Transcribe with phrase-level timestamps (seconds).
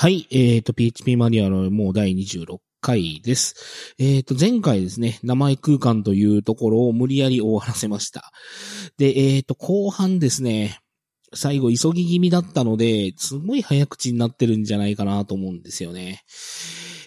[0.00, 0.28] はい。
[0.30, 3.94] えっ、ー、と、PHP マニュアルもう第26回です。
[3.98, 8.30] えっ、ー、と、前回ですね、名前空間というところを無理やり終わらせました。
[8.96, 10.78] で、えっ、ー、と、後半ですね、
[11.34, 16.22] 最後急ぎ気味だったので、すごい早口になってるんじゃないかなと思うんですよね。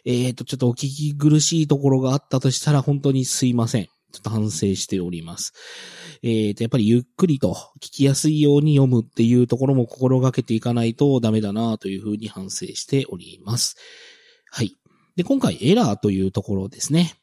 [0.03, 3.87] えっ、と、ちょっとお聞き苦しいところがあったとしたら本当にすいません。
[4.11, 5.53] ちょっと反省しております。
[6.23, 13.75] えっ、と、やっぱりゆっくりと聞きやすいように読むっていうところも心がけていかないとダメだなというふうに反省しております。
[14.51, 14.75] はい。
[15.15, 17.15] で、今回エラーというところですね。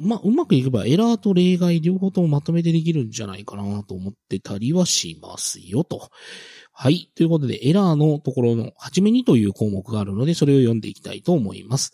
[0.00, 6.10] まあ、うまくいけばエラーと例外両方ともまとめてできるんじゃないかなと思ってたりはしますよと。
[6.72, 7.10] はい。
[7.14, 11.92] ということで、エラーのところの、はじめにという項目があるので、それを読んでいきたいと思います。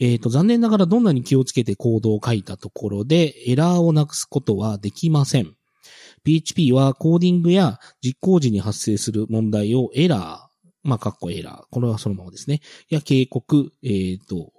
[0.00, 5.54] えっ、ー、と、残念ながらどんなに気をつけてコードを書いたところで、エラーをなくすことはできません。
[6.24, 11.64] PHP はコーディングや実行時に発生する問題をエラー、まあ、カッコエラー。
[11.70, 12.60] これはそのままですね。
[12.88, 14.52] や、警告、えっ、ー、と、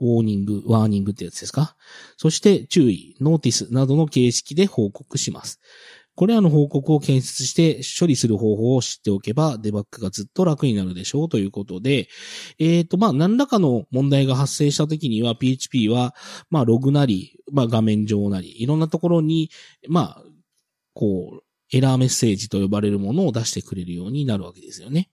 [0.00, 1.76] ウォーニング、ワーニングってやつですか
[2.16, 5.60] そして注意、ノーティスなどの形式で報告します。
[6.14, 12.08] これらの報告を検出して処理する方法を知っておけば、デバッグがずっと楽になるでしょうということで、
[12.58, 16.14] えっ、ー、と、まあ、何らかの問題が発生した時には、PHP は、
[16.50, 19.50] まあ、ログなり、まあ、画面上なり、いろんなところに、
[19.88, 20.22] まあ、
[20.92, 21.42] こう、
[21.74, 25.10] エラーメッセージと呼ばれるものを出してくれるようになるわけですよね。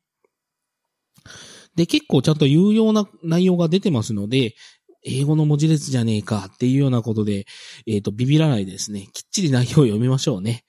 [1.75, 4.55] で、結構ちゃんと有用な内容が出てますので、
[5.03, 7.45] 英語の文字列じゃねえかっていうようなことで、
[7.87, 10.63] えっ、ー、と、ビビらないですね、きっちり内容を読みましょうね。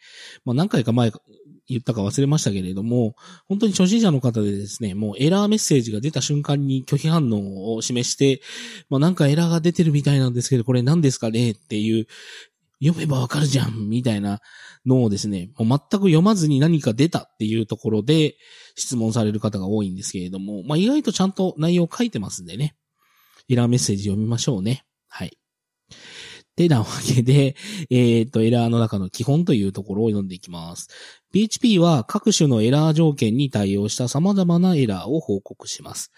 [0.45, 1.13] まあ何回か前
[1.67, 3.15] 言ったか忘れましたけれども、
[3.49, 8.41] 本当に初心者の方でですね、もうエラーメッセージが出た瞬間に拒否反応を示して、
[8.89, 12.07] まあなんかエラーが出てるみたいなんですけど、これ何ですかねっていう、
[12.83, 14.41] 読めばわかるじゃんみたいな
[14.87, 18.37] のをですね、もう全く読まずに何か出たっていうところで
[18.75, 22.75] 質問される方が多いんですけれども、まあ意外とちゃんと内容書いてますんでね。
[23.49, 24.85] エラーメッセージ読みましょうね。
[25.09, 25.39] はい。
[26.57, 27.57] てなわけで、
[27.91, 30.89] えっ、ー、と、エラーの中の基本というところを読んでいきます。
[31.33, 36.11] PHP は各種のエラー条件に対応した様々なエラーを報告します。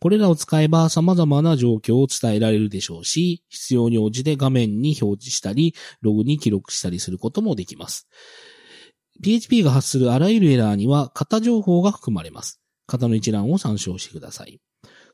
[0.00, 8.08] これらを使えば様々な状況を伝えられるでしょうし、必要に応じて画面に表示したり、ログに記録したりすることもできます。
[9.22, 12.60] PHP が発するあらゆるエラーには型情報が含まれます。
[12.86, 14.60] 型の一覧を参照してください。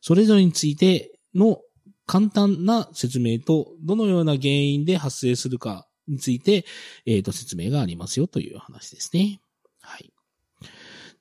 [0.00, 1.60] それぞれについての
[2.06, 6.64] 簡単な説明と、どのような原因で発生するかについて、
[7.06, 9.40] えっ、ー、と、説明がありますよという話ですね。
[9.80, 10.12] はい。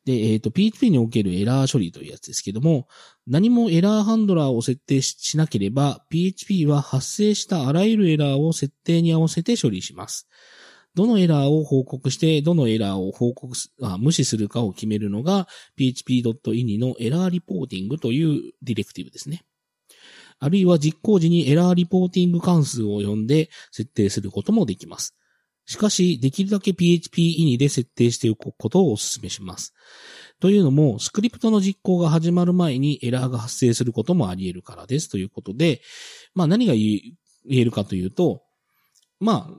[0.05, 2.87] で、えっ、ー、と、PHP におけるエラー処理というやつですけども、
[3.27, 10.27] 何もエラーハンドラーを設定しなければ、PHP は発生したあらゆるエラーを設定に合わせて処理します。
[10.95, 15.47] どのエラーを報告して、どのエラーを報告あ、無視するかを決めるのが
[15.77, 19.43] php.ini のエラーリポーティングというディレクティブですね。
[20.39, 25.15] あるいは実行時に error reporting 関数を呼んで設定することもできます。
[25.65, 29.75] しかし、できるだけ PHP イニで設定しておくことをお勧めします。
[30.39, 35.09] というのも、スクリプトの実行が始まる前にエラーが発生することもあり得るからです。
[35.09, 35.81] ということで、
[36.33, 37.13] まあ何が言
[37.51, 38.41] えるかというと、
[39.19, 39.53] まあ、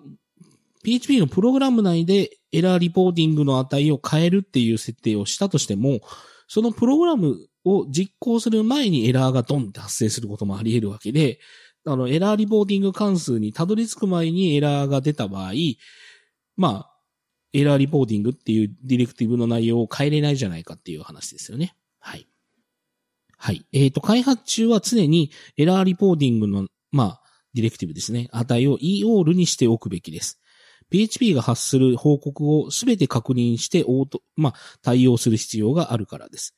[0.82, 6.00] PHP のプログラム内で error reporting の値を変えるっていう設定をしたとしても、
[6.48, 11.40] そのプログラムを実行する前にエラーがドンって発生することもあり得るわけで、
[11.86, 15.52] あの、 error reporting 関数にたどり着く前にエラーが出た場合、
[16.56, 16.96] まあ、
[17.52, 21.74] error reporting っていうディレクティブの内容を変えれないじゃないかっていう話ですよね。
[21.98, 22.28] はい。
[23.36, 23.66] はい。
[23.72, 27.20] えっ、ー、と、開発中は常にエラーリポーティングの、まあ、
[27.54, 28.28] ディレクティブですね。
[28.32, 30.40] 値を EOL にしておくべきです。
[30.90, 36.54] PHP が発する報告をすべて確認してオート、まあ、対応する必要があるからです。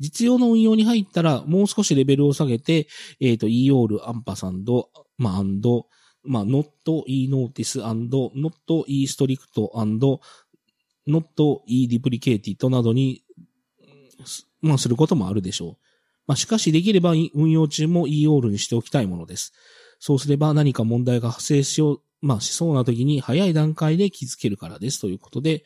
[0.00, 2.88] 実用の運用に入ったら、もう少しレベルを下げて、
[3.20, 4.88] えっ、ー、と、EOL、アンパサンド、
[5.18, 5.86] まあ、アンド、
[6.24, 6.64] まあ、not,
[7.06, 9.38] e notice, and, not, e strict,
[9.74, 10.20] and,
[11.06, 13.22] not, e deprecated などに、
[14.62, 15.76] まあ、することもあるでしょう。
[16.26, 19.52] まあ、しかしできれば運用中も EOL にしておきたいものです。
[19.98, 25.64] そうすれば何か問題が発生しよう、まあ、しそうな時に早い段階で気づけるからですということで、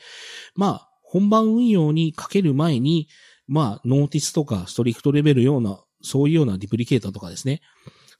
[0.56, 3.08] まあ、本番運用にかける前に、
[3.46, 7.60] まあ、ノーティスとかストリクトレベルような、そういうようなディプリケーターとかですね。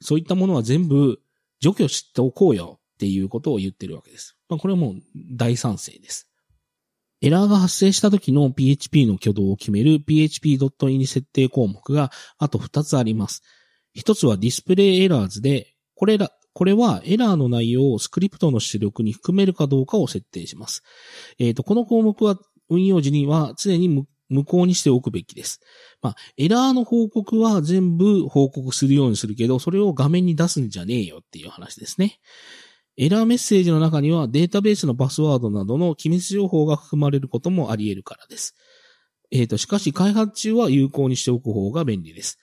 [0.01, 1.19] そういったものは全部
[1.59, 4.37] 除去しておこうよっていうことを言ってるわけです。
[4.49, 4.95] まあ、これはもう
[5.31, 6.29] 大賛成です。
[7.21, 13.41] エラーが発生した時の PHP の挙動を決める php.in 設定項目があと2つあります。
[13.97, 20.83] 1つはディスプレイエラーズで、これら、これはエラーの内容をスクリプトの出力に含めるかどうかを設定します。
[21.39, 22.37] えっ、ー、と、この項目は
[22.69, 25.61] 運用時には常に無効にしておくべきです。
[26.01, 32.19] まあ、エラーの報告は全部報告するようにするけど、それを画面に出すんじゃねえよっていう話ですね。
[32.97, 38.55] エラーメッセージの中にはデータベースのパスワードなどの機密情報が含まれることもあり得るからです。
[39.31, 42.37] えっ、ー、と、しかし開発中は有効にしておく方が便利です。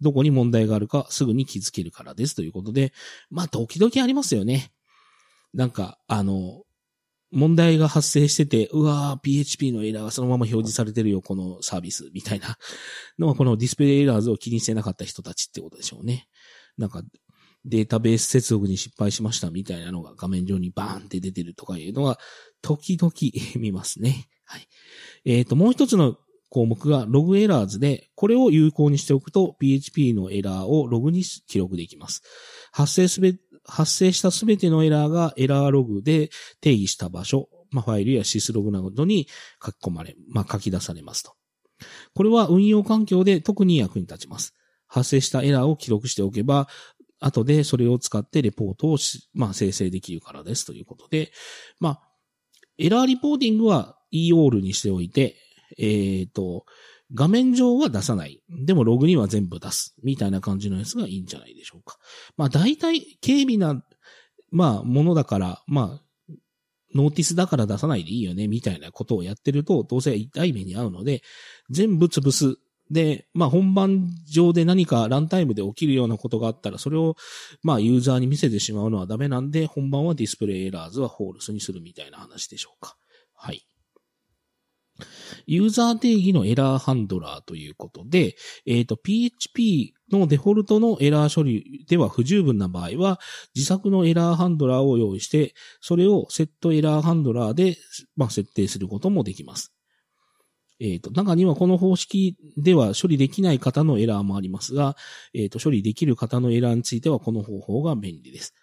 [0.00, 2.92] どこに問題があるかすぐに気づけるからですということで、
[3.30, 4.72] まあ、時々ありますよね。
[5.52, 6.62] なんか、あの、
[7.30, 12.56] 問題が発生してて、うわー、PHP のエラーがそのまま表示されてるよ、このサービス、みたいな
[13.18, 16.26] のは、このディスプレイエラーズを気にしてなかった人たちってことでしょうね。
[16.76, 17.02] なんか、
[17.64, 22.18] データベース接続に失敗しましたみたいなのが画面上にバーンって出てるとかいうのは、
[22.62, 23.12] 時々
[23.60, 24.28] 見ますね。
[24.44, 24.68] はい。
[25.24, 26.16] えっ、ー、と、もう一つの
[26.48, 32.22] 項目がログエラーズで、これを有効にしておくと PHP のエラーをログに記録できます。
[32.72, 33.34] 発生すべ、
[33.64, 36.30] 発生したすべてのエラーがエラーログで
[36.60, 39.28] 定義した場所、まあ、ファイルやシスログなどに
[39.64, 41.32] 書き込まれ、まあ、書き出されますと。
[42.14, 44.54] これは運用環境で特に役に立ちます。
[44.86, 46.68] 発生したエラーを記録しておけば、
[47.20, 48.98] 後でそれを使ってレポートを
[49.34, 51.30] まあ、生成できるからですということで、
[51.78, 52.00] まあ、
[52.78, 55.36] エラーリポーティングは EOL にしておいて、
[55.78, 56.64] えっ、ー、と、
[57.14, 58.42] 画面上は出さない。
[58.48, 59.94] でもログには全部出す。
[60.02, 61.98] みたいな感じのやつがいいんじゃないでしょうか。
[62.36, 63.82] まあ大体軽微な、
[64.50, 66.36] まあものだから、まあ、
[66.94, 71.22] ノーティスだから出さないでいいよね、みたいなことをやってると、どうせ痛い目に遭うので、
[71.70, 72.56] 全部潰す。
[72.90, 77.16] で、まあ本番上で何かランタイムで起きるようなことがあったら、それを
[77.62, 82.96] まあユーザーに見せてしまうのはダメなんで、本番は display errors は false にするみたいな話でしょうか。
[83.34, 83.69] はい。
[85.46, 88.36] ユーザー定義のエラーハンドラーということで、
[88.66, 93.20] えっ、ー、と、PHP のデフォルトのエラー処理では不十分な場合は、
[93.54, 97.76] 自作のエラーハンドラーを用意して、それを set error handler で、
[98.16, 99.72] まあ、設定することもできます。
[100.80, 104.96] えっ、ー、と、中にはこの方式では処理できない方のエラーもありますが、
[105.34, 108.54] えっ、ー、と、処理できる方のエラーについてはこの方法が便利です。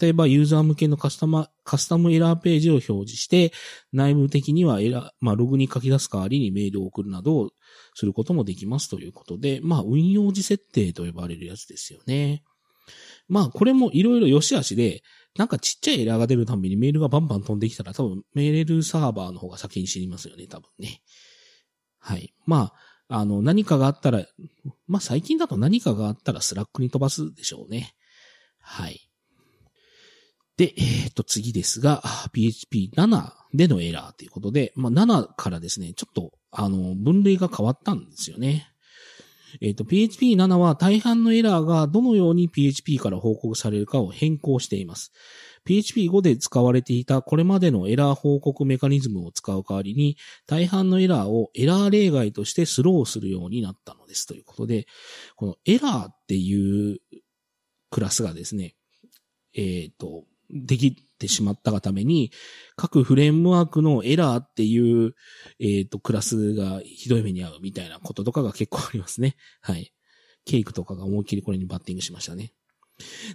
[0.00, 3.52] 例えば、ユーザー向けのカスタマ、カスタムエラーページを表示して、
[3.92, 7.50] 内部的にはエラー、まあ、ログに書き出す代わりにメールを送るなどを
[7.94, 12.42] することもできますということで、まあ、運用時設定と呼ばれるやつですよね。
[13.28, 15.02] まあ、これもいろいろ良し悪しで、
[15.36, 21.02] なんかちっちゃいエラーが出るたびにメールがバンバン飛んできたら多分メールサーバーの方が先に死にますよね、多分ね。
[21.98, 22.34] はい。
[22.46, 22.72] ま
[23.08, 24.24] あ、あの、何かがあったら、
[24.86, 27.94] まあ最近だと何かがあったら Slack に飛ばすでしょうね。
[28.60, 29.05] はい。
[30.56, 32.02] で、えっ、と、次ですが、
[32.34, 38.72] PHP7 でのエラーということで、まあ、7からですね、ちょっと、あの、分類が変わったんですよね。
[39.60, 45.12] えっ、と、PHP7 は大半のエラーがどのように PHP から報告されるかを変更しています。
[45.66, 50.16] PHP5 で使われていたこれまでのエラー報告メカニズムを使う代わりに、
[50.46, 54.86] 大半のエラーをエラー例外としてスローするようになったのですということで、
[55.34, 57.00] このエラーっていう
[57.90, 58.74] クラスがですね、
[59.54, 62.32] えっ、ー、と、できてしまったがために、
[62.76, 65.14] 各フレームワークのエラーっていう、
[65.58, 69.36] えっ、ー、と、クラスがひどい目に遭うみたいなこととかが結構ありますね。
[69.60, 69.92] はい。
[70.44, 72.52] ケイクとかが思いっきりこれにバッティングしましたね。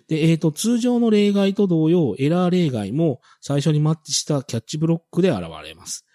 [0.08, 6.06] で、えっ、ー、と、通常の例外と同様、エラー例外も最初にマッチした catch ブロックで現れます。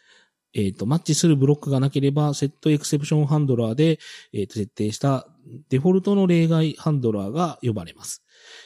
[0.56, 3.99] えっ、と、マッチするブロックがなければ、 set exception handler で、
[4.32, 5.29] えっ、と、設定した
[5.69, 8.22] デフォルトの例外ハンドラーが呼ばれます。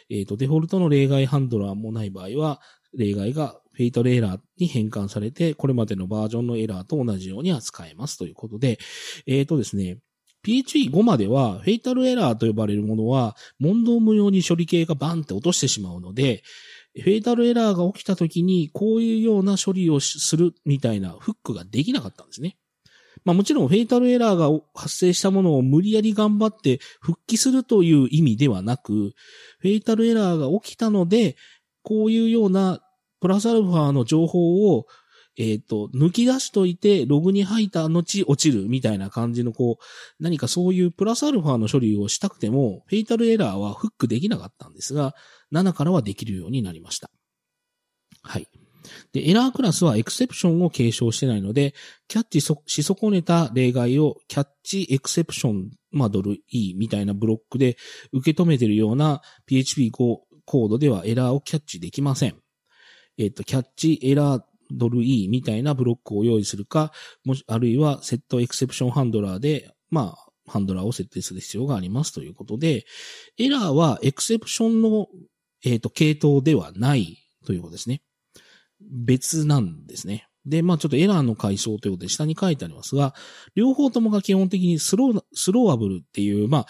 [0.09, 2.61] えっ、と、デフォルトの例外ハンドラーもない場合は、
[2.97, 8.79] 例外が fatal error に変換されて、これまでのバージョンのエラーと同じように扱えますということで、
[9.27, 9.99] えっ、とですね、
[10.47, 16.43] PHP5 までは、 fatal error と呼ばれるものは、問答無用に処理系がバンって落としてしまうので、
[16.97, 22.57] fatal error が起きた時に、こういうような処理をするみたいなフックができなかったんですね。
[23.25, 29.13] まあもちろん fatal error が発生したものを無理やり頑張って復帰するという意味ではなく、
[29.59, 31.37] fatal error が起きたので、
[31.83, 32.81] こういうような
[33.21, 34.87] プラスアルファの情報を
[35.37, 45.15] えっ、ー、と、抜き出しといて、ログに入った後落ちるみたいな感じの、こう、何かそういうプラスアルファの処理をしたくても、 fatal error はフックできなかったんですが、
[45.53, 47.11] 7からはできるようになりました。
[48.23, 48.49] はい。
[49.13, 51.75] で、エラークラスはエクセプションを継承してないので、
[52.09, 57.77] キャッチし損ねた例外をキャッチエクセプション、まあ、ドル E みたいなブロックで
[58.13, 62.37] 受け止めているような PHP コードではエラーをキャッチできません。
[63.19, 66.93] えっ、と、キャッチエラードル E みたいなブロックを用意するか、
[67.25, 72.85] もし、あるいはセットエクセプションハンドラーで、まあ、ハンドラーを設定する必要がありますということで、
[73.39, 75.07] エラーは exception の、
[75.65, 78.03] えっ、ー、と、系統ではないということですね。
[78.81, 80.27] 別なんですね。
[80.47, 83.15] で、まあちょっとエラーの階層ということで下に書いてありますが、
[83.55, 86.67] 両方ともが基本的に throw、throwable っていう、まあ、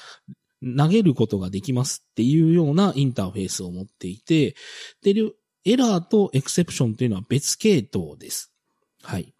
[0.77, 4.55] 投げることができますっていうようなインターフェースを持っていて、
[5.03, 5.15] で、
[5.65, 8.53] エラーと exception というのは別系統です。
[9.03, 9.35] はい。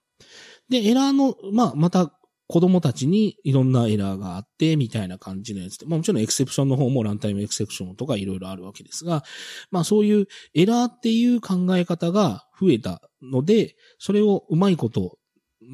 [0.69, 2.13] で、エラーの、まあ、また
[2.51, 9.23] 子供たちにいろんなエラーがあって、みたいな感じのやつで、まあもちろんエクセプションの方もランタイムエクセプションとかいろいろあるわけですが、
[9.71, 15.19] まあそういうエラーっていう考え方が増えたので、それをうまいこと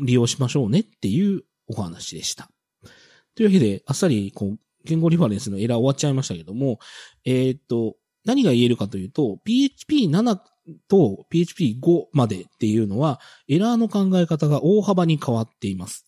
[0.04, 2.50] 利用しましょうねっていうお話でした。
[3.34, 6.78] というわけで、あっさり、こう、言語リファレンスのエラー終わっちゃいましたけども、
[7.24, 10.38] えー、っと、何が言えるかというと、PHP7
[10.88, 16.06] と PHP5 までっていうのは、エラーの考え方が大幅に変わっています。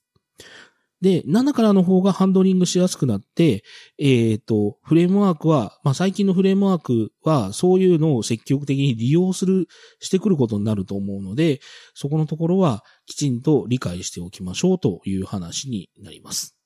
[1.01, 3.63] で、7からの方がハンドリングしやすくなって、
[3.99, 9.69] えっ、ー、と、フレームワークは、まあ、最近のフレームワークは、そういうのを積極的に利用する、
[10.01, 11.61] してくることになると思うので、
[11.95, 16.57] そこのところは、きちんと理解しておきましょうという話になります。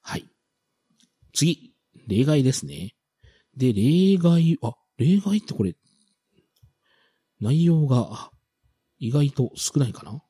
[0.00, 0.24] はい。
[1.34, 1.74] 次、
[2.08, 2.94] 例外ですね。
[3.54, 5.74] で、例外、あ、例外ってこれ、
[7.40, 8.30] 内容が、
[8.98, 10.22] 意外と少ないかな？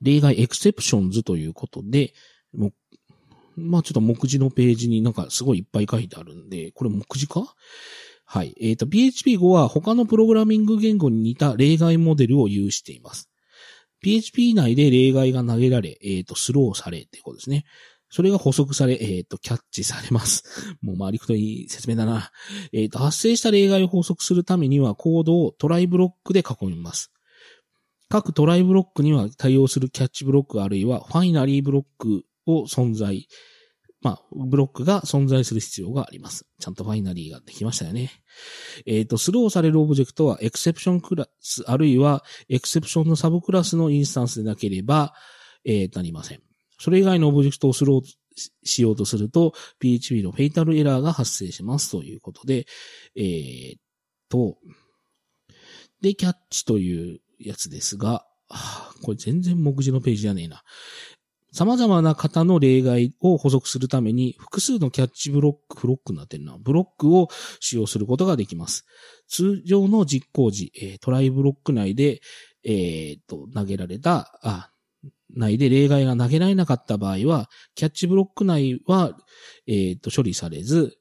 [0.00, 2.14] 例外エクセプションズということで、
[2.52, 2.72] も
[3.56, 7.54] まあちょっと目次のページになんかすごいいっぱい書いてあるんで、これ目次か
[8.24, 8.54] はい。
[8.60, 13.28] えっ、ー、と、PHP5 は他のプログラミング言語に似た例外モデルを有しています。
[14.00, 17.64] PHP 内で例外が投げられ、えっ、ー、と、スローされってことですね。
[18.12, 20.44] それが補足され、えっ、ー、と、キャッチされます。
[20.82, 22.30] もう回りくといい説明だな。
[22.70, 27.10] えっ、と、発生した例外を捕捉するためにはコードを try ブロックで囲みます。
[28.10, 33.26] 各 try ブロックには対応する catch ブロックあるいは finally ブロックを存在、
[34.02, 36.44] まあ、ブロックが存在する必要があります。
[36.60, 38.10] ちゃんと finally ができましたよね。
[38.84, 45.14] えっ、ー、と、 throw されるオブジェクトは exception クラス、あるいは exception のサブクラスのインスタンスでなければ、
[45.64, 46.51] えー、なりません。
[46.82, 48.02] それ以外のオブジェクトを throw
[48.64, 52.66] しようとすると、PHP のフェイタルエラーが発生しますということで、
[53.14, 53.76] えー、
[54.28, 54.56] と、
[56.00, 58.26] で、キャッチというやつですが、
[59.04, 60.64] これ全然目次のページじゃねえな。
[61.52, 67.28] 様々な型の例外を補足するために複数のキャッチブロック、フロックになってるな、ブロックを
[67.60, 68.86] 使用することができます。
[69.28, 72.20] 通常の実行時、え、トライブロック内で、
[72.64, 74.71] えー、と、投げられた、あ、
[75.34, 79.16] 内で例外が投げられなかった場合は、キャッチブロック内は、
[79.66, 80.98] えー、と、処理されず、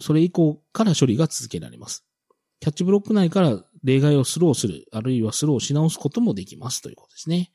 [0.00, 2.04] それ以降から処理が続けられます。
[2.60, 7.52] キャッチブロック内から例外をスローする、あるいはスローし直すこともできますということですね。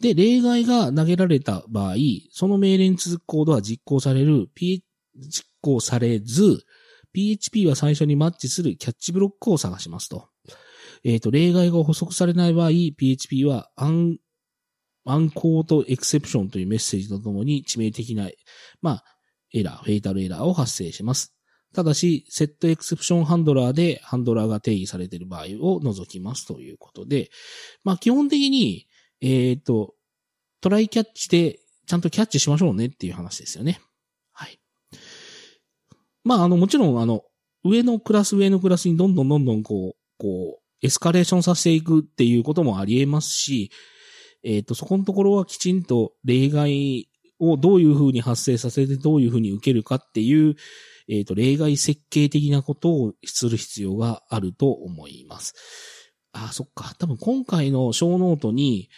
[0.00, 1.94] で、例外が投げられた場合、
[2.30, 4.84] その命令に続くコードは実行される、P、
[5.16, 6.64] 実行されず、
[7.12, 10.28] PHP は最初にマッチするキャッチブロックを探しますと。
[11.04, 14.18] えっ、ー、と、例外が補足されない場合、PHP はアン、
[15.04, 18.30] アンコードエクセプションというメッセージとともに致命的な、
[18.80, 19.04] まあ、
[19.52, 21.34] エラー、フェイタルエラーを発生します。
[21.74, 27.30] ただし、セットエクセプションハンドラーでハンドラーが定義されている場合を除きますということで、
[27.82, 28.86] まあ基本的に、
[29.20, 29.94] えっ、ー、と、
[30.60, 33.80] トライキャッチでちゃんとキャッチしましょうねっていう話ですよね。
[34.32, 34.60] はい。
[36.22, 37.24] まああの、もちろんあの、
[37.64, 43.70] 上のクラス上のクラスにどんどんどんどんこう、こう、エスカレーションさせていくっていうこともあり得ますし、
[44.42, 47.08] えっ、ー、と、そこのところはきちんと例外
[47.40, 50.56] をどういうふうに発生させてどういうふうに受けるかっていう、
[51.08, 55.54] えっ、ー、と、例外設計的なことをする必要があると思います。
[56.32, 56.94] あ、そっか。
[56.98, 58.90] 多分今回のショーノートに、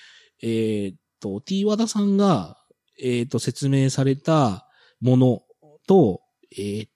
[0.43, 2.57] えっ、ー、と、T 和田さんが、
[3.01, 4.69] えっ、と、説明された
[5.01, 5.43] もの
[5.87, 6.23] と、
[6.57, 6.89] えっ、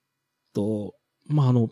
[0.53, 0.95] と、
[1.27, 1.69] まあ、あの、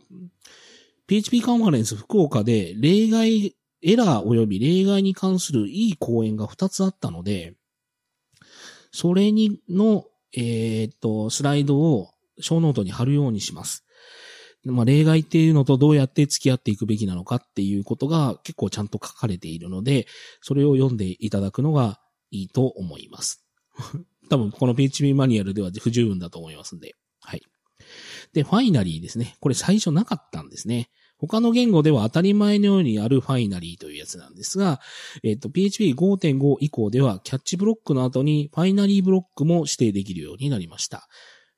[1.09, 7.55] PHP カンファレンス福岡で例外、エラー及び例外に関するいい講演が2つあったので、
[8.91, 10.05] それにの、
[10.37, 13.85] えっ、と、スライドをショーノートに貼るようにします。
[14.65, 20.05] まあ、例外っていうのとどうやって付き合っていくべきなのかっていうことが結構ちゃんと書かれているので、
[20.41, 21.99] それを読んでいただくのが
[22.29, 23.43] いいと思います。
[24.29, 26.95] 多分この PHP マニュアルでは不十分だと思いますんで。
[27.19, 27.41] はい。
[28.33, 29.37] で、ファイナリーですね。
[29.39, 30.91] これ最初なかったんですね。
[31.19, 34.79] 他の言語では当たり前のようにあるファイナリーというやつなんですが、
[35.23, 41.07] えっ、と、PHP5.5 以降ではキャッチブロックの後にファイナリーブロックも指定できるようになりました。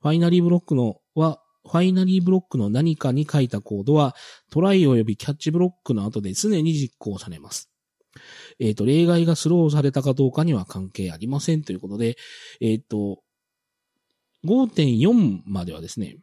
[0.01, 4.15] ファイナリーブロックのは、ファイナリーブロックの何かに書いたコードは、
[4.49, 7.69] try 及び catch ブロックの後で常に実行されます。
[8.59, 12.17] えっ、ー、と、例外がスローされたかどうかには関係ありませんということで、
[12.59, 13.21] えっ、ー、と、
[14.45, 16.17] 5.4まではですね、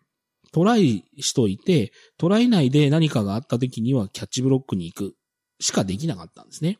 [0.52, 5.14] try しといて、 try 内で何かがあった時には catch ブロックに行く
[5.60, 6.78] しかできなかったんですね。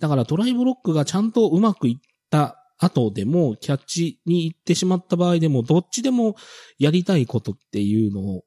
[0.00, 6.36] だから try ブロックがちゃんとうまくいった後でも、 catch に行ってしまった場合でも、どっちでも
[6.78, 8.42] やりたいことっていうの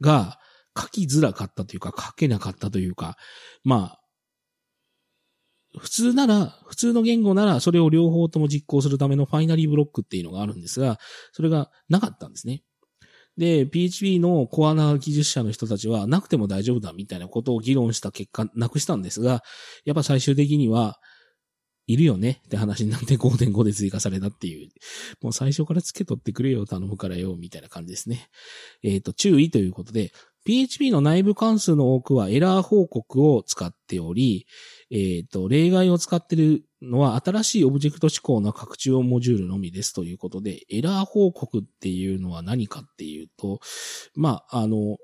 [0.00, 0.38] が
[0.78, 3.16] 書きづらかったというか、書けなかったというか、
[3.62, 4.00] まあ、
[5.78, 10.98] 普通なら、普通の言語なら、それを両方とも実行するためのファイナリーブロックっていうのがあるんですが、
[11.32, 12.62] それがなかったんですね。
[13.36, 19.42] で、PHP のコアな技術者の人たちは、なくても大丈夫だみたいなことを議論した結果、なくしたんですが、
[19.84, 20.98] やっぱ最終的には、
[21.86, 24.70] いるよねって話になって5.5で追加されたっていう。
[25.20, 28.28] もう最初から付け取ってくれよ、頼むからよ、みたいな感じですね。
[28.82, 30.12] えっ、ー、と、注意ということで、
[30.44, 34.46] PHP の内部関数の多くはエラー報告を使っており、
[34.90, 43.60] えっ、ー、と、例外を使っているのは新しいオブジェクト指向の拡張モジュールのみですということで、エラー報告っていうのは何かっていうと、
[44.14, 44.98] まあ、あの、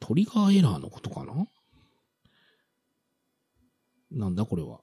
[0.00, 1.46] トリガーエラーのことかな？
[4.10, 4.80] なんだこれは。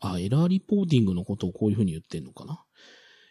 [0.00, 2.64] あ、エラーリポーティングのことをこういうふうに言ってんのかな？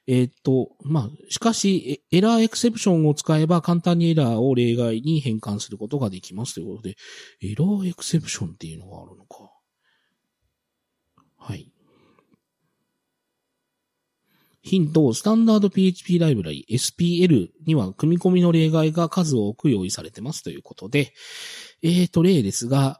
[0.08, 6.96] えっ、と、まあ、しかし、エラーエクセプションを使えば簡単にエラーを例外に変換することができますということで、
[7.42, 9.52] エラーエクセプションっていうのがあるのか。
[11.38, 11.72] はい。
[14.62, 21.14] ヒント、スタンダード PHP ライブラリ SPL には組み込みの例外が数多く用意されてますということで、
[21.84, 23.00] えっ、ー、と、例ですが、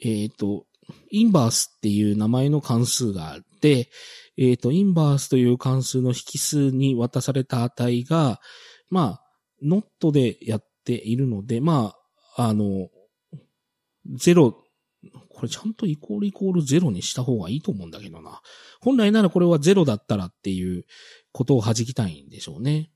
[0.00, 0.66] えっ、ー、と、
[1.10, 3.90] インバースっていう名前の関数があって、
[4.36, 8.40] えっ、ー、と、インバースという関数の引数に渡された値が、
[8.88, 9.22] まあ、
[9.62, 11.94] ノットでやっているので、ま
[12.36, 12.88] あ、あの、
[14.14, 14.64] ゼロ、
[15.28, 18.40] これちゃんとイコールイコールゼロにした方がいいと思うんだけどな。
[18.80, 20.84] 本来ならこれはゼロだったらっていう
[21.32, 22.90] ことを弾きたいんでしょうね。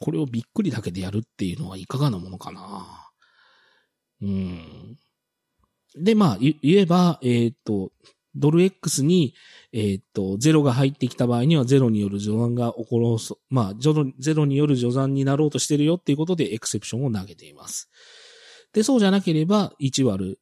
[0.00, 3.12] これをびっくりだけでやるっていうのはいかがなものかな。
[4.20, 4.96] うん。
[5.96, 7.92] で、まあ、言えば、えっ、ー、と、
[8.34, 9.34] ドル X に、
[9.72, 17.90] えー、っと、ゼロが入ってきた場合にはゼロによる序断が起ころう、まあ、ゼロによる序断になろうとしてるよっていうことでエクセプションを投げています。
[18.72, 20.38] で、そうじゃなければ、1割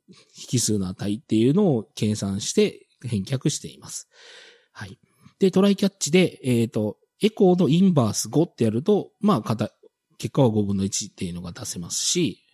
[0.52, 4.08] 引数の値っていうのを計算して返却しています。
[4.72, 4.98] はい。
[5.40, 9.56] で、トライキャッチで、えっ、ー、と、エコーのインバース5ってやると、まあ、
[10.18, 12.44] 結果は5分の1っていうのが出せますし、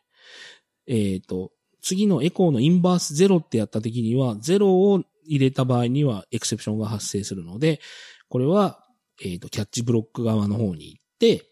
[0.87, 1.51] えっ、ー、と、
[1.83, 7.81] 次のエコーのインバース0ってやった時には、0を入れた場合にはエクセプションが発生するので、
[8.29, 8.85] これは、
[9.23, 11.47] えっ、ー、と、キャッチブロック側の方に行って、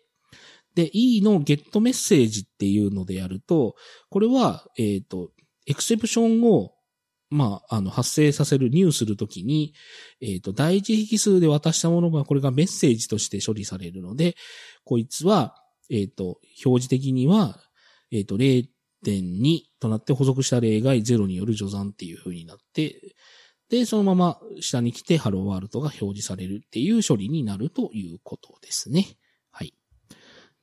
[0.74, 3.76] で、E のゲットメッセージっていうのでやると、
[4.10, 5.30] これは、えっ、ー、と、
[5.66, 6.72] エクセプションを、
[7.30, 9.74] まあ、あの、発生させる、入するときに、
[10.20, 14.37] えっ、ー、と、第一引数で渡したものが、これがメッセージとして処理されるので、
[14.84, 15.56] こいつは、
[15.90, 17.58] えっ、と、表示的には、
[18.10, 23.14] えっ、と、0.2となって補足した例外0による序算っていう風になって、
[23.70, 29.07] で、そのまま下に来てハローワールドが表示されるっていう処理になるということですね。
[29.50, 29.74] はい。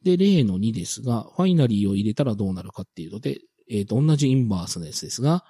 [0.03, 5.43] で、例の2ですが、ファイナリーを入れたらどうなるかっていうので、えっ、ー、と、同じ inverse のやつですが、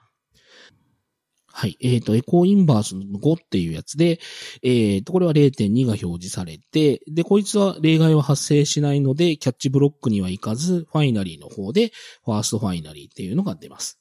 [1.54, 1.78] はい。
[1.82, 4.20] えっ、ー、と、 echo inverse の5っていうやつで、
[4.64, 11.92] えっ、ー、と、これは0.2が表示されて、で、こいつは例外は発生しないので、 catch ブロックには行かず、 finally の方で、
[12.24, 14.01] first finally っていうのが出ます。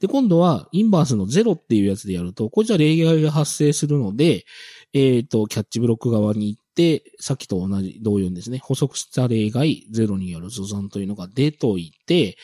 [0.00, 4.44] で、今度は、 inverse の0っていうやつでやると、これじゃ例外が発生するので、
[4.92, 12.36] えっ、ー、と、 catch ブロック側に行って、さっきと同じ、同様にですね、捕捉した例外0による除算というのが出といて、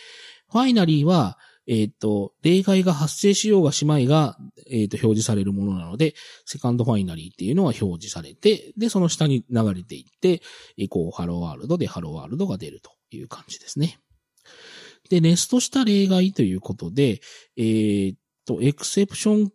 [0.51, 4.37] finally は、えっ、ー、と、例外が発生しようがしまいが、
[4.71, 10.43] えっ、ー、と、表示されるものなので、 second finally っていうのは表示されて、で、その下に流れていって、
[10.77, 13.99] echo hello world で hello world が出るという感じですね。
[15.11, 17.21] で、ネストした例外ということで、
[17.57, 19.53] えー、っと、 exception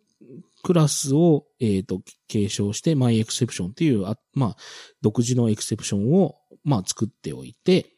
[0.62, 4.56] クラスを、えー、っと、継承して、 my exception という、あまあ、
[5.02, 7.94] 独自の exception を、まあ、作っておいて、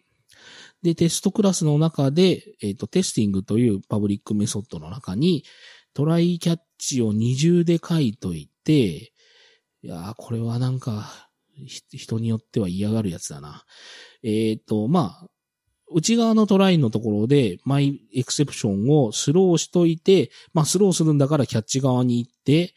[0.83, 5.45] で、テストクラスの中で、えっ、と、 testing という public メソッドの中に、
[5.95, 9.13] try catch を二重で書いといて、
[9.85, 11.29] いやこれはなんか、
[11.91, 13.65] 人によっては嫌がるやつだな。
[14.23, 15.29] えっ、と、まあ、
[15.95, 22.75] 内側の try のところで、 my exception を throw しといて、まあ throw するんだから catch 側に行って、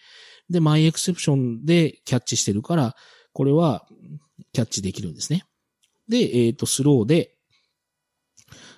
[0.50, 2.96] で、 my exception で catch してるから、
[3.34, 3.86] これは
[4.54, 5.44] キャッチできるんですね。
[6.08, 7.32] で、えっ、ー、と、スローで、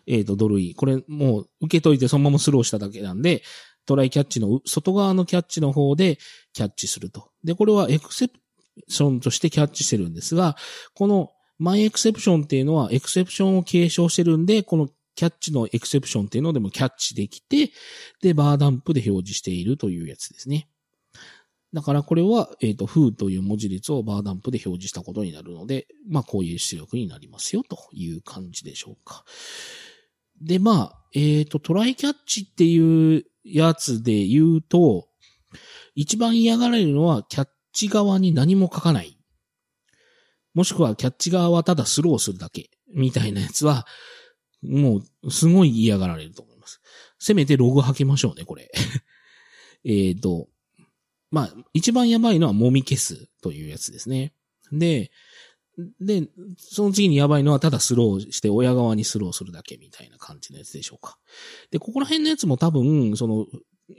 [0.08, 0.73] えっ、ー、と、ドルイ。
[0.73, 3.43] これもう受けといてそのままスローしただけなんで、
[3.86, 6.17] トライキャッチの外側のキャッチの方で
[6.54, 7.30] キャッチすると。
[7.43, 8.39] で、これはエクセプ
[8.88, 10.56] ションとしてキャッチしてるんですが、
[10.93, 17.72] このマイエクセプションっていうのはエクセプションを継承してるんで、このキャッチのエクセプションっていうのでもキャッチできて、
[18.22, 20.70] で、バーダンプで表示しているというやつですね。
[21.74, 29.26] だからこれは、えっ、ー、と、フーという文字列をバーダンプで表示したことになるので、まあ、こういう出力になりますよという感じでしょうか。
[30.41, 35.08] で、まあ、えっ、ー、と、トライキャッチっていうやつで言うと、
[35.96, 39.17] 一番嫌がられるのはキャッチ側に何も書かない。
[40.58, 42.72] もしくはキャッチ側はただスローするだけ。
[42.91, 43.86] みたいなやつは、
[44.63, 46.82] もう、すごい嫌がられると思います。
[47.20, 48.72] せめてログ吐きましょうね、これ。
[49.86, 50.50] えっと、
[51.30, 54.34] まあ、一番やばいのはもみ消すというやつですね。
[54.72, 55.12] で、
[56.02, 61.20] で、その次にやばいのはただスローして親側にスローするだけみたいな感じのやつでしょうか。
[61.70, 63.46] で、ここら辺のやつも多分、その、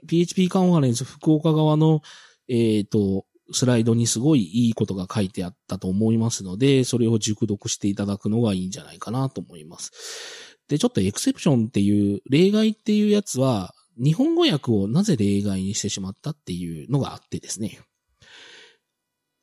[0.08, 2.00] PHP カンファレンス福岡側の、
[2.48, 10.58] えっ、ー、と、スライドにすごいいいことが書いてあったと思いますので、それを熟読していただくのがいいんじゃないかなと思います。
[10.68, 17.80] で、ちょっとエクセプションっていう、例外っていうやつは、日本語訳をなぜ例外にしてしまったっていうのがあってですね。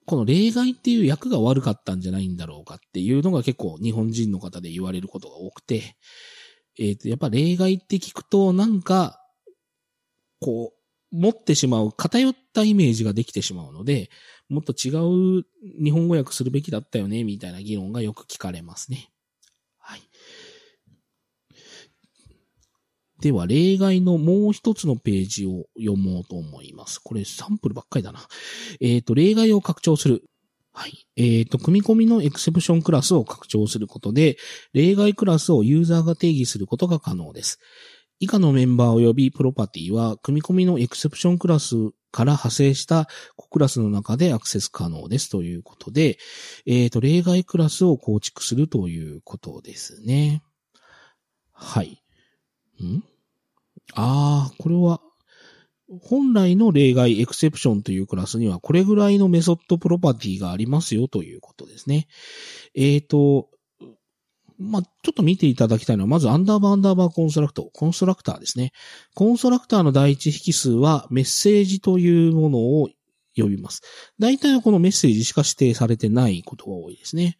[0.05, 5.97] この例外っていう訳が悪かったんじゃないんだろうかっていうのが結構日本人の方で言われることが多くて、
[6.79, 9.19] えっ、ー、と、やっぱ例外って聞くとなんか、
[10.39, 10.84] こう、
[11.15, 14.09] 持ってしまう、偏ったイメージができてしまうので、
[14.49, 14.91] もっと違
[15.39, 15.45] う
[15.83, 19.09] 日本語訳するべきだったよね、みたいな議論がよく聞かれますね。
[19.79, 20.01] はい。
[23.21, 26.99] では、例外のもう一つのページを読もうと思います。
[26.99, 28.19] これサンプルばっかりだな。
[28.81, 30.23] えっ、ー、と、例外を拡張する。
[30.73, 31.07] はい。
[31.15, 34.37] えっ、ー、と、組み込みのエクセプションクラスを拡張することで、
[34.73, 37.59] 例外クラスをユーザーが定義することが可能です。
[38.19, 41.75] 以下のメンバー及びプロパティは、組み込みのエクセプションクラス
[42.11, 43.07] から派生した
[43.55, 46.17] クラスの中でアクセス可能ですということで、
[46.65, 50.43] えっ、ー、と、例外クラスを構築するということですね。
[51.53, 52.03] はい。
[52.83, 53.01] ん？
[53.93, 54.99] ああ、これは、
[56.01, 62.07] 本来の例外 exception というクラスにはこれぐらいのメソッドプロパティがありますよということですね。
[62.73, 63.49] えっ、ー、と、
[64.57, 68.71] まあ、ちょっと見ていただきたいのは、まずアンダーバーアンダーバー construct、コンストラクターですね。
[69.13, 72.89] コンストラクターの第一引数はメッセージというものを
[73.35, 73.81] 呼びます。
[74.19, 77.37] 大体はこのメッセージしか指定されてないことが多いですね。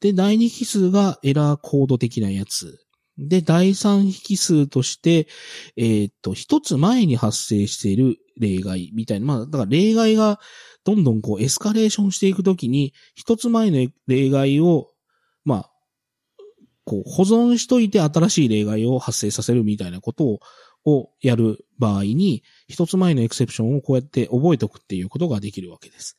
[0.00, 2.78] で、第二引数がエラーコード的なやつ。
[3.18, 5.26] で、第三引数として、
[5.76, 9.26] えー、っと、一つ前に発生している例外みたいな。
[9.26, 10.38] まあ、だから例外が
[10.84, 14.90] どんどんこうエスカレーションしていくときに、一つ前の例外を、
[15.44, 15.70] まあ、
[16.88, 20.40] こう、保存しといて新しい例外を発生させるみたいなことを、
[20.86, 26.16] をやる場合に、一つ前のエクセプションをこうやって覚えておくっていうことができるわけです。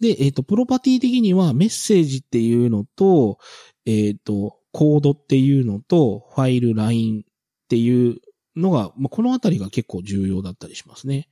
[0.00, 3.38] で、えっ、ー、と、プロパティ的にはメッセージっていうのと、
[3.86, 7.22] えっ、ー、と、コードっていうのと、ファイル、ラインっ
[7.68, 8.16] ていう
[8.56, 11.28] のが、まあ、このあたりが結構重要だったりしますね。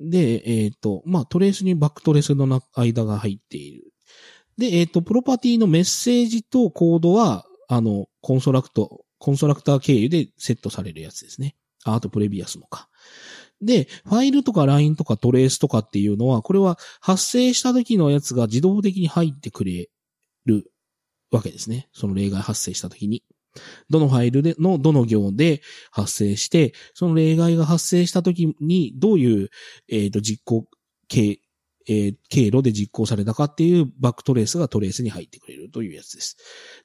[0.00, 3.92] で、えっ、ー、と、まあ、トレースにバックトレースの間が入っている。
[4.58, 11.54] で、えっ、と、プロパティのメッセージとコードは、あの、コンストラクト、コンストラクター経由でセットされるやつですね。
[11.84, 12.88] あとプレビアスもか。
[13.62, 19.88] で、ファイルとかラインとかトレースとかっていうのは、これは発生した時のやつが自動的に入ってくれ
[20.46, 20.72] る
[21.30, 21.88] わけですね。
[21.92, 23.22] その例外発生した時に。
[23.88, 29.50] どのファイルでのどの行で発生して、その例外が発生した時にどういう、
[29.88, 30.66] えっ、ー、と、実行
[31.06, 31.40] 形、
[31.88, 36.36] えー、経路で実行されたかっていうバックトレースがトレースに入ってくれるというやつです。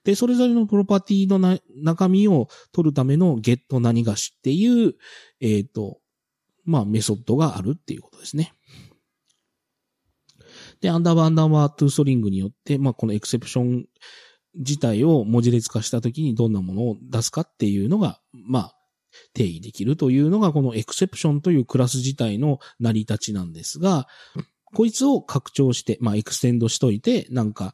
[0.04, 4.96] で、それぞれのプロパティのな中身を取るためのゲット何がしっていう、
[5.42, 6.00] えっ、ー、と、
[6.64, 8.54] まあ、メソッドがあるっていうことですね。
[10.82, 13.86] で、アンダーバーアンダーバー to string によって、まあ、この exception
[14.56, 18.76] 自体を文字列化したときにどんなものを出すかっていうのが、まあ、
[19.34, 24.08] 定義できるというのが、この exception というクラス自体の成り立ちなんですが、
[24.76, 27.74] こいつを拡張して、まあ、 extend しといて、なんか、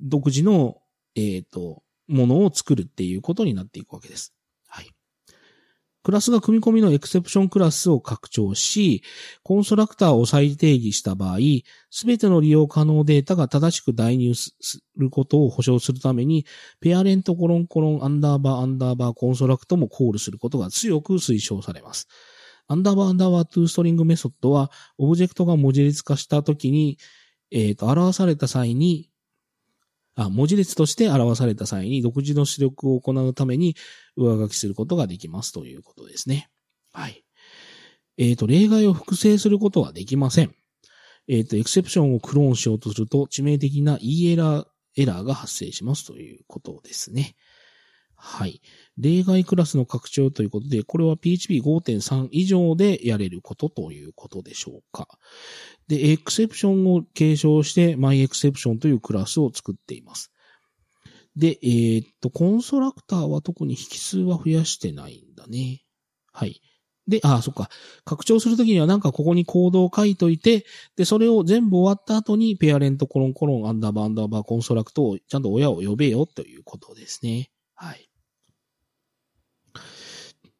[0.00, 0.76] 独自の、
[1.16, 4.32] えっ、ー、と、ものを作るっていうことになっていくわけです。
[4.68, 4.86] はい。
[6.04, 9.02] クラスが組み込みの exception クラスを拡張し、
[9.42, 11.38] コンストラクターを再定義した場合、
[11.90, 14.54] すべての利用可能データが正しく代入す
[14.96, 16.46] ることを保証するために、
[16.80, 22.06] parent コロンコロンアンダーバーアンダーバー construct もコールすることが強く推奨されます。
[22.68, 26.98] アンダーバーアンダーバー to string メソッドは、オブジェクトが文字列化したときに、
[27.50, 29.10] えっ、ー、と、表された際に、
[30.14, 33.74] あ、文字列として表された際に、独自の出力を行うために
[34.16, 36.50] 上書きすることができますということですね。
[36.92, 37.24] はい。
[38.18, 40.54] えっ、ー、と、例外を複製することはできません。
[41.26, 47.34] えっ、ー、と、エクセプションをクローンしようとすると、致命的な E エラー、エラーが発生しますということですね。
[48.20, 48.60] はい。
[48.98, 55.06] 例外クラスの拡張ということで、これは PHP5.3 以上でやれることということでしょうか。
[55.86, 60.32] で、エクセプションを継承して MyException というクラスを作っています。
[61.36, 65.82] で、えー、っと、コンストラクターは特に引数は増やしてないんだね。
[66.32, 66.60] はい。
[67.06, 67.70] で、あ、そっか。
[68.04, 77.50] 拡張するときにはなんかここにコードを書いといて、で、それを全部終わった後に、 parent コロンコロンアンダーバーアンダーバー construct をちゃんと親を呼べよということですね。
[77.74, 78.07] はい。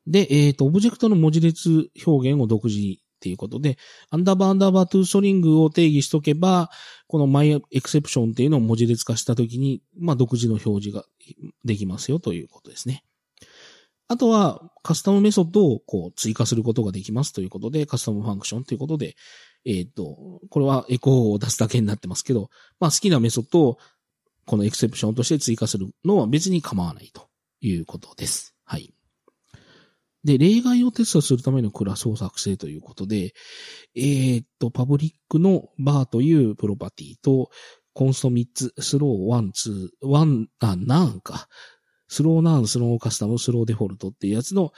[0.09, 3.77] で、えっ、ー、と、オブジェクトの文字列表現を独自っていうことで、
[4.11, 6.71] アンダーバーアンダーバー to string を定義しとけば、
[7.07, 11.05] この my exception っていうのを文字列化したときに、まあ、独自の表示が
[11.65, 13.05] できますよということですね。
[14.07, 19.17] あとは、カスタムメソッドをこう追加することができますということで、カスタムファンクションということで、
[19.67, 22.49] えっ、ー、と、これはエコーを出すだけになってますけど、
[22.81, 23.79] まあ好きなメソッドを
[24.47, 27.29] このエクセプションとして追加するのは別に構わないと
[27.61, 28.58] いうことです。
[30.25, 33.35] で、例外をテストするためのクラスを作成ということで、
[33.95, 37.51] えー、っと、パブリックのバーというプロパティと、
[37.95, 41.49] コンスト3つ、スロー1、2、1、あ、なんか、
[42.09, 44.73] スローナーン、スローカスタム、スローデフォルトっていうやつの、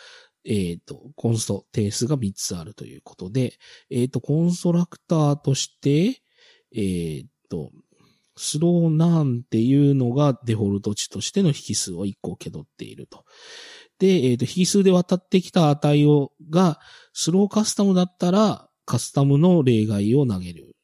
[0.45, 3.55] えっ、と、コンスト定数が3つあるということで、
[3.91, 6.23] えっ、と、コンストラクターとして、
[6.75, 7.71] えっ、と、
[8.37, 13.25] スローナンっていうのがデフォルト値としての引数を1個受け取っていると。
[14.01, 16.81] で、えっ、と、引数で渡ってきた値を、が、
[17.13, 20.75] スローカスタムだったら、カスタムの例外を投げる。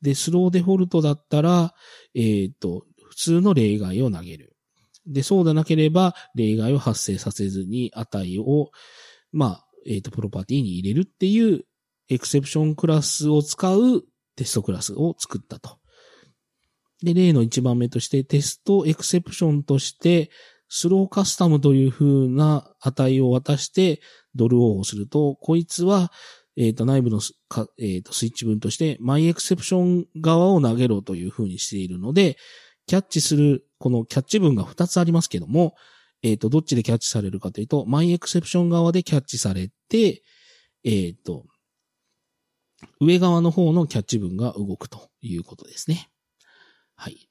[0.00, 1.74] で、スローデフォルトだったら、
[2.14, 4.56] えっ、と、普通の例外を投げる。
[5.04, 8.70] で、そうでなければ、例外を発生させずに値を、
[9.32, 11.64] まあ、えっ、ー、と、プロパティに入れるっていう、
[12.08, 14.04] エクセプションクラスを使う
[14.36, 15.78] テストクラスを作ったと。
[17.02, 20.30] で、例の一番目として、テストエクセプションとして、
[20.68, 24.00] スローカスタムという風な値を渡して、
[24.34, 26.10] ドルオフをすると、こいつは、
[26.56, 27.20] えっ、ー、と、内部の
[27.78, 32.36] えー、とスイッチ分として、マイエクセプション側を投げろという風にしているので、
[32.86, 35.74] キャッチする、このキャッチ文が2つありますけども、
[36.22, 40.22] えっ、ー、と、どっちでキャッチされるかというと、マイエクセプション側でキャッチされて、
[40.84, 41.44] えっ、ー、と、
[43.00, 46.10] 上側の方のキャッチ文が動くということですね。
[46.94, 47.28] はい。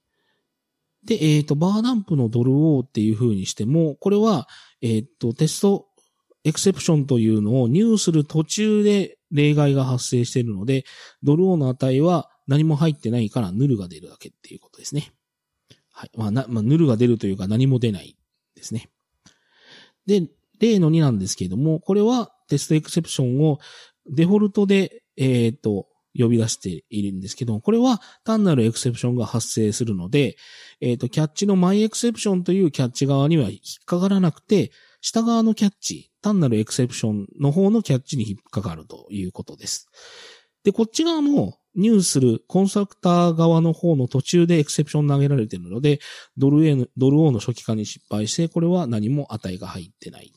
[1.13, 4.47] で、えっ、ー、と、バーダンプのドルオーっていう風にしても、これは、
[4.81, 5.87] えっ、と、テスト
[6.43, 10.85] エクセプションというのを入する途中で例外が発生しているので、
[11.21, 15.11] ドルオーの値は何も入ってないからヌルが出るだけっていうことですね。
[15.91, 16.11] はい。
[16.17, 18.17] まあ、な、まあ、ヌルが出るというか何も出ない
[18.55, 18.89] ですね。
[20.05, 20.27] で、
[20.59, 23.59] 例の2なんですけれども、これはテストエクセプションを
[24.09, 30.35] デフォルトで、えっ、ー、と、呼び出しているんですけども、これは単なるエクセプションが発生するので、
[30.81, 34.71] えっ、ー、と、キャッチのマイエクセプションというキャッチ側には引っかからなくて、
[35.01, 39.89] 下側のキャッチ、単なるエクセプションの方のキャッチに引っかかるということです。
[40.63, 45.99] で、こっち側も入するコンストラクター側の方の途中でエクセプション投げられているので、
[46.37, 50.31] ドル A、ドル O の初期化に失敗して、これは何も値が入ってない。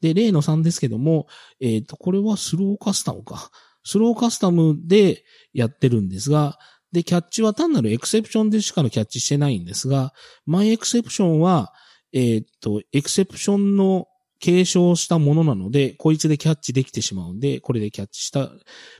[0.00, 1.26] で、例の3ですけども、
[1.60, 3.50] えっ、ー、と、これはスローカスタムか。
[3.88, 5.24] スローカスタムで
[5.54, 6.58] やってるんですが、
[6.92, 10.12] で、キャッチは単なるエクセプションでしかのキャッチしてないんですが、
[10.44, 11.72] マイエクセプションは、
[12.12, 14.06] えっ、と、エクセプションの
[14.40, 18.50] 継承したものなので、こいつでキャッチできてしまうんで、これでキャッチした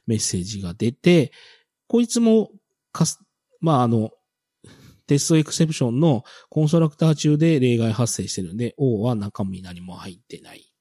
[0.07, 1.33] メッセージが出て、
[1.87, 2.49] こいつも
[2.91, 3.21] かす、
[3.61, 4.11] まあ、あの、
[5.07, 10.73] テストエクセプションのコンストラクター中で例外発生してるんで、O は中身何も入ってない。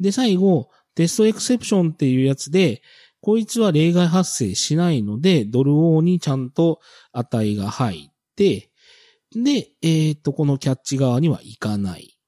[0.00, 2.82] で、最後、テストエクセプションっていうやつで、
[3.20, 6.80] こいつは例外発生しないので、ドル O にちゃんと
[7.12, 8.72] 値が入って、
[9.32, 12.18] で、えっ、と、このキャッチ側には行かない。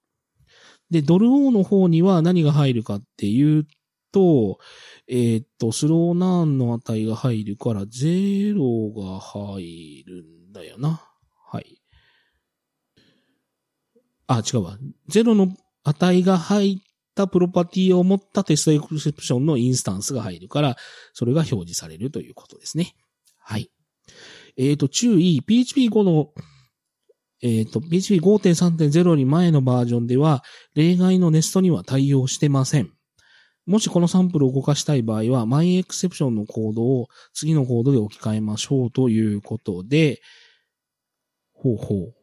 [0.88, 3.66] で、ドルオーの方には何が入るかっていう
[4.12, 4.60] と、
[5.08, 11.02] えー、っと、スローナーンの値が入るから、ゼロが入るんだよな。
[11.44, 11.82] はい。
[14.28, 14.78] あ、違うわ。
[15.08, 15.48] ゼロの
[15.82, 20.76] 値が入ってたプロパティを持ったテストエクセプションのインスタンスが入るから、
[21.12, 22.94] それが表示されるということですね。
[23.38, 23.70] はい。
[24.56, 26.32] えっ、ー、と、注意、PHP5 の
[27.42, 30.44] えっ、ー、と、PHP5.3.0 に前のバージョンでは、
[30.74, 32.92] 例外のネストには対応してません。
[33.66, 40.20] もしこのサンプルを動かしたい場合は、MyException のコードを次のコードで置き換えましょうということで、
[41.52, 42.14] ほうほう。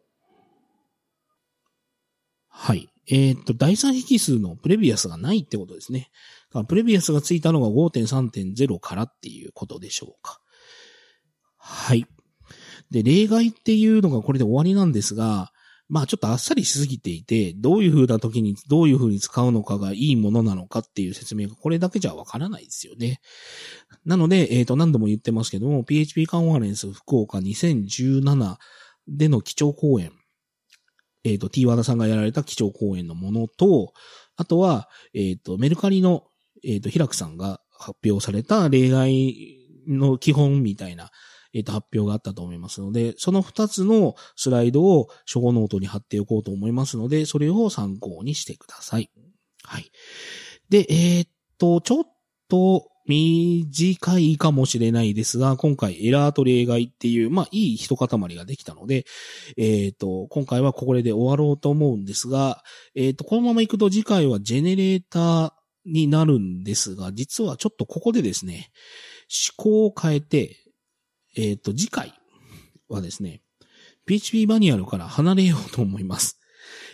[2.60, 2.90] はい。
[3.08, 6.10] えっ、と、第三引数のプレビアスがないってことですね。
[6.68, 10.42] プレビアスがついたのが5.3.0からっていうことでしょうか。
[11.58, 12.06] はい。
[12.90, 15.52] で、例外っていうのがこれで終わりなんですが、
[15.88, 23.22] まあちょっとあっさりしすぎていて、どういう風な時にどういう風に使うのかがいいものなのかっていう説明がこれだけじゃわからないですよね。
[24.04, 28.58] なので、えっ、ー、と何度も言ってますけども、PHP カンファレンス福岡2017
[29.08, 30.12] での基調講演、
[31.28, 33.94] えっ、ー、と T 和田さんがやられた基調講演のものと、
[34.36, 36.24] あとは、えっ、ー、とメルカリの、
[36.64, 41.12] えっ、と平久さんが発表された例外の基本みたいな、
[41.54, 49.12] えっ、と、発表があったと思いますので、その二つのスライドをショーノートに貼っておこうと思いますので、それを参考にしてください。
[49.64, 49.92] はい。
[50.70, 52.04] で、えっと、ちょっ
[52.50, 59.06] と短いかもしれないですが、今回エラーと例外っていう、まあいい一塊ができたので、
[59.58, 62.64] えっ、と、今回はこれで終わろうと思うんですが、
[62.96, 65.52] えっ、と、このまま行くと次回はジェネレーター
[65.86, 68.70] になるんですが、実はちょっとここでですね、
[69.58, 70.58] 思考を変えて、
[71.36, 72.14] えっ、ー、と、次回
[72.90, 73.42] はですね、
[74.06, 76.37] PHP マニュアルから離れようと思います。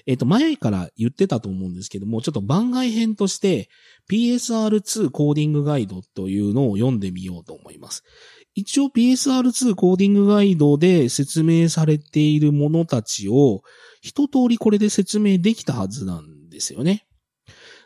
[0.05, 3.69] えっ、ー、と、前から言ってたと思うんですけども、ちょっと番外編として
[4.09, 8.03] PSR2 コーディングガイドというのを読んでみようと思います。
[8.55, 13.63] 一応 PSR2 コーディングガイドで説明されているものたちを
[14.01, 17.07] 一通りこれで説明できたはずなんですよね。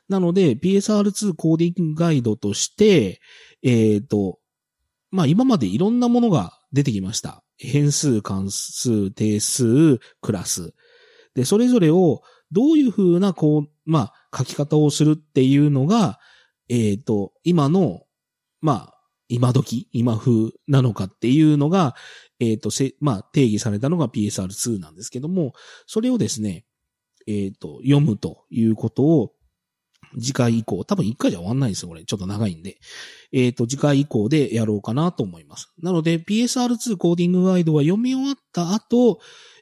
[0.09, 3.21] なので PSR2 コーディングガイドとして、
[3.63, 4.39] えっ、ー、と、
[5.11, 7.43] まあ今までいろんなものが出てきました。
[7.57, 10.73] 変数、関数、定数、クラス。
[11.37, 16.19] で、それぞれをどういうふうな、こう、まあ書き方をするっていうのが、
[16.67, 18.01] えっ、ー、と、今の、
[18.59, 18.93] まあ、
[19.29, 21.93] 今時、今風なのかっていうのが、
[22.39, 25.53] えっ、ー、と、せ、まあ、定義されたのが PSR2 なんですけども、
[25.85, 26.65] それをですね、
[27.27, 29.33] えっ、ー、と、読むということを
[30.19, 32.03] 次回以降、多分1回じゃ終わんないですよ、これ。
[32.03, 32.77] ちょっと長いんで。
[33.31, 35.71] えっ、ー、と、次回以降でやろうかなと思います。
[35.77, 39.19] なので、PSR2 コーディングガイドは読み終わった後、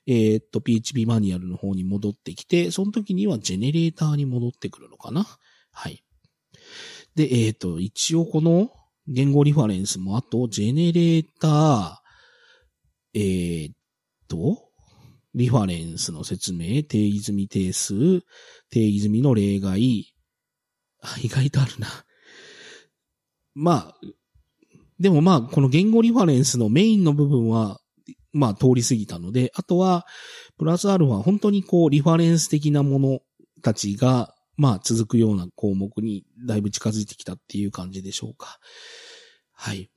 [0.08, 5.26] えっ、と、PHP マニュアルの方に戻ってきて、その時にはジェネレーターに戻ってくるのかな？
[5.72, 6.04] はい。
[7.16, 8.72] で、えっ、と、一応この
[9.08, 13.72] 言語リファレンスも、あと、ジェネレーター、えっ
[14.28, 14.70] と、
[15.34, 17.94] リファレンスの説明、定義済み定数、
[18.70, 20.14] 定義済みの例外、
[21.02, 21.88] あ意外とあるな。
[23.54, 23.96] まあ、
[25.00, 27.80] でもまあ、この言語リファレンスのメインの部分は、
[28.36, 30.06] まあ通り過ぎたので、あとは、
[30.58, 33.20] プラスアルファ、本当にこう、リファレンス的なもの
[33.62, 38.60] たちが、まあ続くような項目にだいぶ近づいてきたっていう感じでしょうか。
[39.54, 39.90] はい。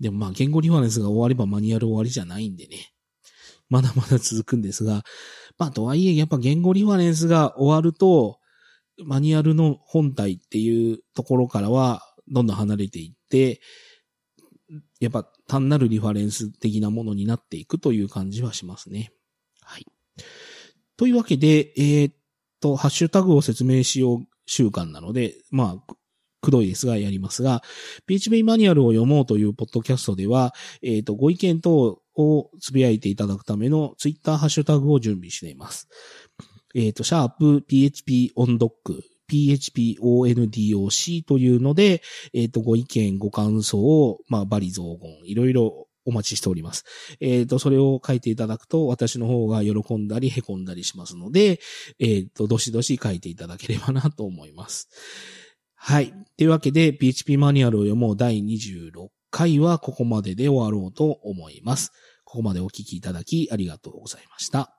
[0.00, 2.92] でもまあ言語リファレンスが終わればマニュアル終わりじゃないんでね。
[3.68, 5.02] まだまだ続くんですが、
[5.58, 8.38] まあとはいえやっぱ言語リファレンスが終わると、
[9.04, 13.60] マニュアルの本体っていうところからは、どんどん離れていって、
[15.00, 19.10] やっぱ単なるリファレンス的なものになっていくという感じはしますね。
[19.62, 19.86] はい。
[20.96, 22.14] というわけで、えー、っ
[22.60, 25.94] と、ハッシュタグを説明しよう習慣なので、まあ、
[26.40, 27.62] くどいですがやりますが、
[28.06, 35.88] PHP マニュアルを読もうというポッドキャストでは、えー、っと、ご意見等をつぶやいていただくためのツイッターハッシュタグを準備しています。
[36.74, 38.70] えっ、ー、と、シャープ PHP on doc
[39.30, 46.84] PHPONDOC というので、えっ、ー、と、ご意見、ご感想を、まあ、バリ雑言、いろいろお待ちしております。
[47.20, 51.60] えっ、ー、と、それを書いていただくと、私の方が喜んだり、凹んだりしますので、
[51.98, 54.88] えっ、ー、と、どしどし書いていただければなと思います。
[55.74, 56.12] はい。
[56.36, 61.92] というわけで、PHP マニュアルを読もう第26回はここまでで終わろうと思います。
[62.24, 64.77] ここまでお聞きいただきありがとうございました。